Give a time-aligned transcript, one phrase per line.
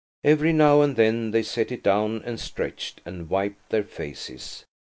[0.23, 4.65] Every now and then they set it down and stretched, and wiped their faces.